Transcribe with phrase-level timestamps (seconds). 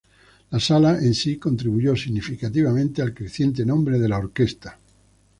[0.49, 4.79] La sala en sí contribuyó significativamente al creciente nombre de la orquesta.